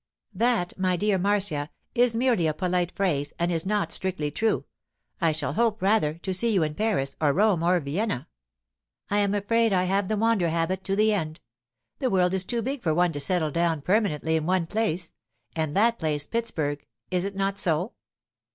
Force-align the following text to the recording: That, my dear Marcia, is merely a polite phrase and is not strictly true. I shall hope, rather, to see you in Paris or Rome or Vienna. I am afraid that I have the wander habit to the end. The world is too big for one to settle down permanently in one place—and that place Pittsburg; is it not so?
That, 0.33 0.73
my 0.79 0.95
dear 0.95 1.19
Marcia, 1.19 1.69
is 1.93 2.15
merely 2.15 2.47
a 2.47 2.55
polite 2.55 2.91
phrase 2.95 3.33
and 3.37 3.51
is 3.51 3.67
not 3.67 3.91
strictly 3.91 4.31
true. 4.31 4.65
I 5.21 5.31
shall 5.31 5.53
hope, 5.53 5.79
rather, 5.79 6.15
to 6.15 6.33
see 6.33 6.51
you 6.51 6.63
in 6.63 6.73
Paris 6.73 7.15
or 7.21 7.33
Rome 7.33 7.61
or 7.61 7.79
Vienna. 7.79 8.27
I 9.11 9.19
am 9.19 9.35
afraid 9.35 9.73
that 9.73 9.79
I 9.81 9.83
have 9.83 10.07
the 10.07 10.17
wander 10.17 10.49
habit 10.49 10.83
to 10.85 10.95
the 10.95 11.13
end. 11.13 11.39
The 11.99 12.09
world 12.09 12.33
is 12.33 12.45
too 12.45 12.63
big 12.63 12.81
for 12.81 12.95
one 12.95 13.11
to 13.11 13.19
settle 13.19 13.51
down 13.51 13.81
permanently 13.81 14.35
in 14.35 14.47
one 14.47 14.65
place—and 14.65 15.77
that 15.77 15.99
place 15.99 16.25
Pittsburg; 16.25 16.83
is 17.11 17.23
it 17.23 17.35
not 17.35 17.59
so? 17.59 17.93